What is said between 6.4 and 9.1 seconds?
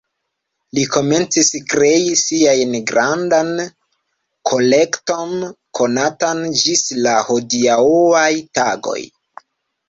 ĝis la hodiaŭaj tagoj.